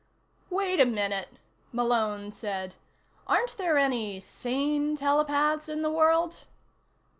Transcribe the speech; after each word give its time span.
"Wait 0.49 0.79
a 0.79 0.85
minute," 0.85 1.27
Malone 1.71 2.31
said. 2.31 2.73
"Aren't 3.27 3.55
there 3.57 3.77
any 3.77 4.19
sane 4.19 4.95
telepaths 4.95 5.69
in 5.69 5.83
the 5.83 5.91
world?" 5.91 6.39